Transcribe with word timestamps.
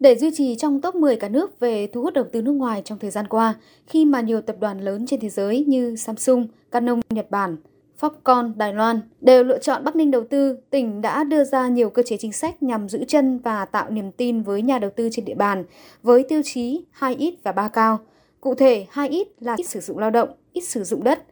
Để 0.00 0.14
duy 0.16 0.30
trì 0.34 0.56
trong 0.56 0.80
top 0.80 0.94
10 0.94 1.16
cả 1.16 1.28
nước 1.28 1.60
về 1.60 1.86
thu 1.86 2.02
hút 2.02 2.14
đầu 2.14 2.24
tư 2.32 2.42
nước 2.42 2.52
ngoài 2.52 2.82
trong 2.84 2.98
thời 2.98 3.10
gian 3.10 3.26
qua, 3.26 3.54
khi 3.86 4.04
mà 4.04 4.20
nhiều 4.20 4.40
tập 4.40 4.56
đoàn 4.60 4.80
lớn 4.80 5.06
trên 5.06 5.20
thế 5.20 5.28
giới 5.28 5.64
như 5.68 5.96
Samsung, 5.96 6.46
Canon 6.70 7.00
Nhật 7.10 7.30
Bản, 7.30 7.56
Foxconn 8.00 8.52
Đài 8.56 8.74
Loan 8.74 9.00
đều 9.20 9.44
lựa 9.44 9.58
chọn 9.58 9.84
Bắc 9.84 9.96
Ninh 9.96 10.10
đầu 10.10 10.24
tư, 10.30 10.58
tỉnh 10.70 11.00
đã 11.00 11.24
đưa 11.24 11.44
ra 11.44 11.68
nhiều 11.68 11.90
cơ 11.90 12.02
chế 12.02 12.16
chính 12.16 12.32
sách 12.32 12.62
nhằm 12.62 12.88
giữ 12.88 13.04
chân 13.08 13.38
và 13.38 13.64
tạo 13.64 13.90
niềm 13.90 14.12
tin 14.12 14.42
với 14.42 14.62
nhà 14.62 14.78
đầu 14.78 14.90
tư 14.96 15.08
trên 15.12 15.24
địa 15.24 15.34
bàn 15.34 15.64
với 16.02 16.22
tiêu 16.22 16.40
chí 16.44 16.84
2 16.90 17.14
ít 17.14 17.34
và 17.42 17.52
3 17.52 17.68
cao. 17.68 17.98
Cụ 18.40 18.54
thể, 18.54 18.86
2 18.90 19.08
ít 19.08 19.28
là 19.40 19.54
ít 19.56 19.64
sử 19.64 19.80
dụng 19.80 19.98
lao 19.98 20.10
động, 20.10 20.28
ít 20.52 20.60
sử 20.60 20.84
dụng 20.84 21.04
đất. 21.04 21.22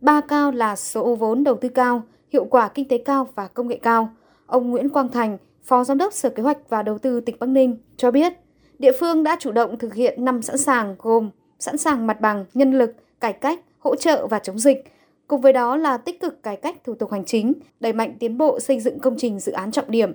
3 0.00 0.20
cao 0.20 0.52
là 0.52 0.76
số 0.76 1.14
vốn 1.14 1.44
đầu 1.44 1.56
tư 1.56 1.68
cao, 1.68 2.02
hiệu 2.32 2.44
quả 2.44 2.68
kinh 2.68 2.88
tế 2.88 2.98
cao 2.98 3.28
và 3.34 3.48
công 3.48 3.68
nghệ 3.68 3.78
cao. 3.82 4.08
Ông 4.46 4.70
Nguyễn 4.70 4.88
Quang 4.88 5.08
Thành, 5.08 5.38
Phó 5.64 5.84
Giám 5.84 5.98
đốc 5.98 6.12
Sở 6.12 6.30
Kế 6.30 6.42
hoạch 6.42 6.58
và 6.68 6.82
Đầu 6.82 6.98
tư 6.98 7.20
tỉnh 7.20 7.36
Bắc 7.38 7.48
Ninh 7.48 7.76
cho 7.96 8.10
biết, 8.10 8.32
địa 8.78 8.92
phương 9.00 9.22
đã 9.22 9.36
chủ 9.40 9.52
động 9.52 9.78
thực 9.78 9.94
hiện 9.94 10.24
năm 10.24 10.42
sẵn 10.42 10.58
sàng 10.58 10.96
gồm 10.98 11.30
sẵn 11.58 11.78
sàng 11.78 12.06
mặt 12.06 12.20
bằng, 12.20 12.44
nhân 12.54 12.78
lực, 12.78 12.94
cải 13.20 13.32
cách, 13.32 13.60
hỗ 13.78 13.96
trợ 13.96 14.26
và 14.26 14.38
chống 14.38 14.58
dịch. 14.58 14.84
Cùng 15.26 15.40
với 15.40 15.52
đó 15.52 15.76
là 15.76 15.96
tích 15.96 16.20
cực 16.20 16.42
cải 16.42 16.56
cách 16.56 16.84
thủ 16.84 16.94
tục 16.94 17.12
hành 17.12 17.24
chính, 17.24 17.52
đẩy 17.80 17.92
mạnh 17.92 18.16
tiến 18.20 18.38
bộ 18.38 18.60
xây 18.60 18.80
dựng 18.80 18.98
công 18.98 19.16
trình 19.18 19.38
dự 19.40 19.52
án 19.52 19.70
trọng 19.70 19.90
điểm, 19.90 20.12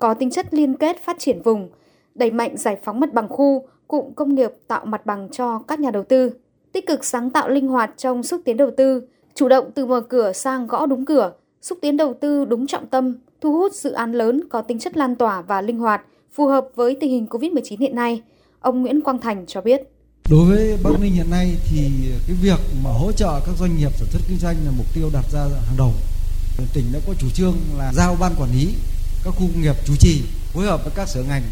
có 0.00 0.14
tính 0.14 0.30
chất 0.30 0.54
liên 0.54 0.76
kết 0.76 1.02
phát 1.02 1.18
triển 1.18 1.42
vùng, 1.42 1.70
đẩy 2.14 2.30
mạnh 2.30 2.56
giải 2.56 2.76
phóng 2.82 3.00
mặt 3.00 3.12
bằng 3.12 3.28
khu, 3.28 3.68
cụm 3.88 4.12
công 4.12 4.34
nghiệp 4.34 4.50
tạo 4.68 4.84
mặt 4.84 5.06
bằng 5.06 5.28
cho 5.32 5.58
các 5.68 5.80
nhà 5.80 5.90
đầu 5.90 6.04
tư, 6.04 6.30
tích 6.72 6.86
cực 6.86 7.04
sáng 7.04 7.30
tạo 7.30 7.48
linh 7.48 7.68
hoạt 7.68 7.90
trong 7.96 8.22
xúc 8.22 8.40
tiến 8.44 8.56
đầu 8.56 8.70
tư, 8.76 9.02
chủ 9.34 9.48
động 9.48 9.70
từ 9.74 9.86
mở 9.86 10.00
cửa 10.00 10.32
sang 10.32 10.66
gõ 10.66 10.86
đúng 10.86 11.04
cửa, 11.04 11.32
xúc 11.62 11.78
tiến 11.82 11.96
đầu 11.96 12.14
tư 12.14 12.44
đúng 12.44 12.66
trọng 12.66 12.86
tâm, 12.86 13.14
thu 13.46 13.52
hút 13.52 13.72
dự 13.74 13.92
án 13.92 14.12
lớn 14.12 14.40
có 14.50 14.62
tính 14.62 14.78
chất 14.78 14.96
lan 14.96 15.16
tỏa 15.16 15.42
và 15.42 15.60
linh 15.60 15.78
hoạt, 15.78 16.02
phù 16.34 16.46
hợp 16.46 16.66
với 16.74 16.96
tình 17.00 17.10
hình 17.10 17.26
COVID-19 17.26 17.76
hiện 17.80 17.94
nay. 17.94 18.22
Ông 18.60 18.82
Nguyễn 18.82 19.00
Quang 19.00 19.20
Thành 19.20 19.44
cho 19.46 19.60
biết. 19.60 19.80
Đối 20.30 20.46
với 20.46 20.76
Bắc 20.82 20.90
Ninh 21.00 21.12
hiện 21.12 21.30
nay 21.30 21.56
thì 21.70 21.90
cái 22.26 22.36
việc 22.42 22.58
mà 22.84 22.90
hỗ 22.90 23.12
trợ 23.12 23.40
các 23.46 23.56
doanh 23.58 23.76
nghiệp 23.76 23.90
sản 23.96 24.08
xuất 24.12 24.22
kinh 24.28 24.38
doanh 24.38 24.56
là 24.64 24.70
mục 24.76 24.86
tiêu 24.94 25.10
đặt 25.12 25.24
ra 25.32 25.40
hàng 25.40 25.76
đầu. 25.78 25.92
Tỉnh 26.74 26.84
đã 26.92 27.00
có 27.06 27.14
chủ 27.18 27.26
trương 27.34 27.54
là 27.78 27.92
giao 27.92 28.16
ban 28.20 28.32
quản 28.38 28.50
lý 28.50 28.74
các 29.24 29.30
khu 29.30 29.46
công 29.52 29.62
nghiệp 29.62 29.76
chủ 29.84 29.94
trì 29.98 30.22
phối 30.52 30.66
hợp 30.66 30.84
với 30.84 30.92
các 30.96 31.08
sở 31.08 31.22
ngành 31.28 31.42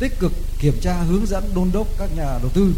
tích 0.00 0.12
cực 0.20 0.32
kiểm 0.60 0.74
tra 0.80 0.94
hướng 0.94 1.26
dẫn 1.26 1.44
đôn 1.54 1.70
đốc 1.74 1.86
các 1.98 2.10
nhà 2.16 2.38
đầu 2.42 2.50
tư 2.54 2.74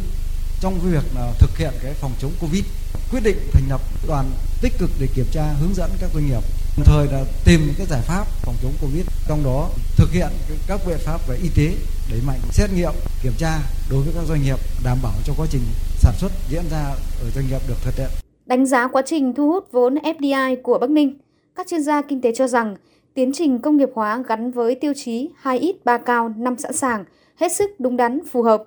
trong 0.61 0.79
việc 0.81 1.05
là 1.15 1.33
thực 1.39 1.59
hiện 1.59 1.73
cái 1.83 1.93
phòng 1.95 2.13
chống 2.21 2.33
Covid 2.41 2.65
quyết 3.11 3.21
định 3.25 3.37
thành 3.53 3.69
lập 3.69 3.81
đoàn 4.09 4.31
tích 4.63 4.73
cực 4.79 4.91
để 5.01 5.07
kiểm 5.15 5.27
tra 5.33 5.43
hướng 5.61 5.75
dẫn 5.75 5.91
các 6.01 6.11
doanh 6.15 6.27
nghiệp 6.27 6.43
đồng 6.77 6.87
thời 6.87 7.07
là 7.07 7.25
tìm 7.45 7.61
cái 7.79 7.87
giải 7.87 8.01
pháp 8.03 8.25
phòng 8.43 8.55
chống 8.63 8.73
covid. 8.83 9.07
Trong 9.29 9.45
đó 9.45 9.69
thực 9.97 10.11
hiện 10.13 10.29
các 10.69 10.81
biện 10.87 10.99
pháp 11.07 11.19
về 11.29 11.37
y 11.43 11.49
tế, 11.57 11.77
đẩy 12.11 12.21
mạnh 12.27 12.39
xét 12.51 12.71
nghiệm, 12.77 12.93
kiểm 13.23 13.33
tra 13.39 13.59
đối 13.91 14.03
với 14.03 14.15
các 14.15 14.25
doanh 14.29 14.43
nghiệp, 14.43 14.59
đảm 14.85 14.99
bảo 15.03 15.13
cho 15.25 15.33
quá 15.37 15.47
trình 15.51 15.63
sản 16.03 16.13
xuất 16.19 16.33
diễn 16.51 16.65
ra 16.71 16.95
ở 17.23 17.31
doanh 17.35 17.47
nghiệp 17.47 17.61
được 17.69 17.77
thực 17.85 17.95
hiện 17.97 18.11
đánh 18.47 18.67
giá 18.67 18.89
quá 18.89 19.03
trình 19.07 19.35
thu 19.35 19.53
hút 19.53 19.73
vốn 19.73 19.95
FDI 19.95 20.57
của 20.63 20.79
Bắc 20.79 20.91
Ninh, 20.91 21.19
các 21.55 21.67
chuyên 21.67 21.83
gia 21.83 22.03
kinh 22.03 22.21
tế 22.21 22.33
cho 22.35 22.49
rằng 22.49 22.77
tiến 23.15 23.33
trình 23.33 23.59
công 23.59 23.77
nghiệp 23.77 23.91
hóa 23.95 24.23
gắn 24.29 24.51
với 24.51 24.75
tiêu 24.75 24.93
chí 24.97 25.31
2 25.37 25.59
ít 25.59 25.77
3 25.85 25.99
cao 25.99 26.33
5 26.37 26.57
sẵn 26.57 26.73
sàng, 26.73 27.05
hết 27.37 27.53
sức 27.53 27.71
đúng 27.79 27.97
đắn, 27.97 28.21
phù 28.31 28.43
hợp. 28.43 28.65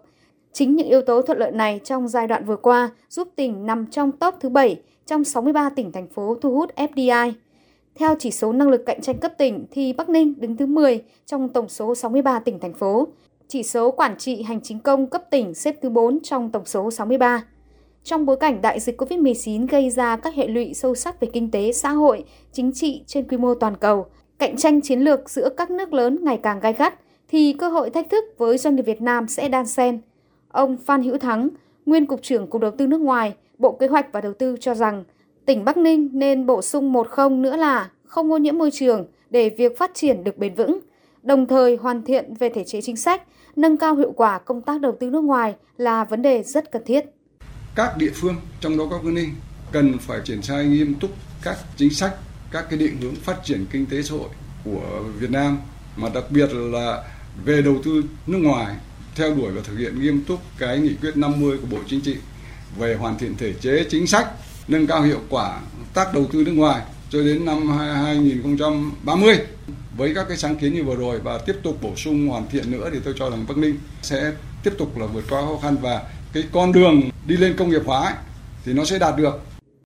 Chính 0.53 0.75
những 0.75 0.87
yếu 0.87 1.02
tố 1.02 1.21
thuận 1.21 1.37
lợi 1.39 1.52
này 1.52 1.80
trong 1.83 2.07
giai 2.07 2.27
đoạn 2.27 2.45
vừa 2.45 2.55
qua 2.55 2.89
giúp 3.09 3.27
tỉnh 3.35 3.65
nằm 3.65 3.85
trong 3.85 4.11
top 4.11 4.35
thứ 4.39 4.49
7 4.49 4.81
trong 5.05 5.23
63 5.23 5.69
tỉnh 5.69 5.91
thành 5.91 6.07
phố 6.07 6.37
thu 6.41 6.55
hút 6.55 6.71
FDI. 6.75 7.33
Theo 8.00 8.16
chỉ 8.19 8.31
số 8.31 8.53
năng 8.53 8.69
lực 8.69 8.86
cạnh 8.86 9.02
tranh 9.02 9.17
cấp 9.17 9.33
tỉnh 9.38 9.66
thì 9.72 9.94
Bắc 9.94 10.09
Ninh 10.09 10.33
đứng 10.38 10.58
thứ 10.58 10.66
10 10.66 11.02
trong 11.25 11.50
tổng 11.50 11.69
số 11.69 11.95
63 11.95 12.39
tỉnh 12.39 12.59
thành 12.59 12.73
phố. 12.73 13.08
Chỉ 13.47 13.64
số 13.64 13.92
quản 13.92 14.17
trị 14.17 14.42
hành 14.42 14.61
chính 14.61 14.80
công 14.80 15.08
cấp 15.08 15.23
tỉnh 15.31 15.53
xếp 15.53 15.75
thứ 15.81 15.89
4 15.89 16.20
trong 16.23 16.52
tổng 16.52 16.66
số 16.66 16.92
63. 16.92 17.44
Trong 18.03 18.25
bối 18.25 18.38
cảnh 18.38 18.61
đại 18.61 18.80
dịch 18.80 19.02
COVID-19 19.02 19.67
gây 19.67 19.89
ra 19.89 20.16
các 20.16 20.36
hệ 20.36 20.47
lụy 20.47 20.73
sâu 20.73 20.95
sắc 20.95 21.20
về 21.20 21.27
kinh 21.33 21.52
tế, 21.52 21.71
xã 21.71 21.89
hội, 21.89 22.23
chính 22.52 22.71
trị 22.73 23.04
trên 23.08 23.27
quy 23.27 23.38
mô 23.38 23.54
toàn 23.55 23.77
cầu, 23.77 24.05
cạnh 24.39 24.58
tranh 24.58 24.82
chiến 24.82 24.99
lược 24.99 25.30
giữa 25.30 25.49
các 25.58 25.71
nước 25.71 25.93
lớn 25.93 26.17
ngày 26.21 26.39
càng 26.43 26.59
gai 26.59 26.73
gắt, 26.73 26.99
thì 27.27 27.54
cơ 27.59 27.70
hội 27.70 27.89
thách 27.89 28.09
thức 28.09 28.26
với 28.38 28.58
doanh 28.58 28.76
nghiệp 28.76 28.86
Việt 28.86 29.02
Nam 29.02 29.27
sẽ 29.27 29.49
đan 29.49 29.65
xen. 29.65 29.99
Ông 30.52 30.77
Phan 30.77 31.04
Hữu 31.04 31.17
Thắng, 31.17 31.49
nguyên 31.86 32.05
Cục 32.05 32.21
trưởng 32.21 32.48
Cục 32.48 32.61
Đầu 32.61 32.71
tư 32.71 32.88
nước 32.88 33.02
ngoài, 33.02 33.33
Bộ 33.58 33.71
Kế 33.71 33.88
hoạch 33.88 34.11
và 34.11 34.21
Đầu 34.21 34.33
tư 34.33 34.58
cho 34.59 34.76
rằng 34.76 35.04
tỉnh 35.49 35.65
Bắc 35.65 35.77
Ninh 35.77 36.10
nên 36.14 36.45
bổ 36.45 36.61
sung 36.61 36.93
một 36.93 37.08
không 37.10 37.42
nữa 37.42 37.55
là 37.55 37.89
không 38.05 38.32
ô 38.32 38.37
nhiễm 38.37 38.58
môi 38.58 38.71
trường 38.73 39.05
để 39.30 39.49
việc 39.58 39.77
phát 39.77 39.92
triển 39.93 40.23
được 40.23 40.37
bền 40.37 40.55
vững, 40.55 40.80
đồng 41.23 41.48
thời 41.48 41.76
hoàn 41.76 42.02
thiện 42.04 42.33
về 42.33 42.49
thể 42.55 42.64
chế 42.64 42.82
chính 42.82 42.95
sách, 42.95 43.23
nâng 43.55 43.77
cao 43.77 43.95
hiệu 43.95 44.14
quả 44.15 44.39
công 44.39 44.61
tác 44.61 44.82
đầu 44.82 44.98
tư 44.99 45.09
nước 45.09 45.23
ngoài 45.23 45.55
là 45.77 46.04
vấn 46.04 46.21
đề 46.21 46.43
rất 46.43 46.71
cần 46.71 46.82
thiết. 46.86 47.05
Các 47.76 47.98
địa 47.98 48.11
phương, 48.15 48.36
trong 48.61 48.77
đó 48.77 48.83
có 48.92 48.99
Bắc 49.04 49.11
Ninh, 49.14 49.30
cần 49.71 49.98
phải 49.99 50.20
triển 50.23 50.42
khai 50.42 50.65
nghiêm 50.65 50.93
túc 50.99 51.11
các 51.43 51.58
chính 51.77 51.93
sách, 51.93 52.14
các 52.52 52.65
cái 52.70 52.80
định 52.80 52.98
hướng 53.02 53.15
phát 53.15 53.38
triển 53.43 53.65
kinh 53.71 53.86
tế 53.86 54.02
xã 54.02 54.15
hội 54.15 54.30
của 54.65 55.04
Việt 55.20 55.32
Nam 55.32 55.58
mà 55.98 56.09
đặc 56.14 56.23
biệt 56.30 56.49
là 56.54 57.04
về 57.45 57.61
đầu 57.61 57.76
tư 57.83 58.04
nước 58.27 58.38
ngoài 58.38 58.76
theo 59.15 59.36
đuổi 59.36 59.52
và 59.52 59.61
thực 59.64 59.77
hiện 59.77 60.02
nghiêm 60.02 60.23
túc 60.27 60.39
cái 60.59 60.80
nghị 60.80 60.95
quyết 61.02 61.17
50 61.17 61.58
của 61.61 61.67
Bộ 61.71 61.77
Chính 61.88 62.02
trị 62.02 62.15
về 62.80 62.95
hoàn 62.95 63.17
thiện 63.17 63.36
thể 63.38 63.54
chế 63.61 63.86
chính 63.89 64.08
sách, 64.08 64.27
nâng 64.69 64.87
cao 64.87 65.02
hiệu 65.02 65.21
quả 65.30 65.59
tác 65.93 66.13
đầu 66.13 66.25
tư 66.33 66.43
nước 66.43 66.52
ngoài 66.52 66.81
cho 67.09 67.23
đến 67.23 67.45
năm 67.45 67.69
2030 67.69 69.37
với 69.97 70.15
các 70.15 70.25
cái 70.27 70.37
sáng 70.37 70.55
kiến 70.55 70.73
như 70.73 70.83
vừa 70.83 70.95
rồi 70.95 71.19
và 71.19 71.37
tiếp 71.37 71.55
tục 71.63 71.77
bổ 71.81 71.95
sung 71.95 72.27
hoàn 72.27 72.47
thiện 72.47 72.71
nữa 72.71 72.89
thì 72.93 72.99
tôi 73.03 73.13
cho 73.17 73.29
rằng 73.29 73.45
Bắc 73.47 73.58
Ninh 73.58 73.77
sẽ 74.02 74.31
tiếp 74.63 74.73
tục 74.77 74.97
là 74.97 75.05
vượt 75.05 75.23
qua 75.29 75.41
khó 75.41 75.59
khăn 75.61 75.77
và 75.81 76.03
cái 76.33 76.43
con 76.52 76.71
đường 76.71 77.09
đi 77.27 77.37
lên 77.37 77.55
công 77.58 77.69
nghiệp 77.69 77.81
hóa 77.85 78.02
ấy, 78.02 78.13
thì 78.65 78.73
nó 78.73 78.85
sẽ 78.85 78.99
đạt 78.99 79.17
được. 79.17 79.41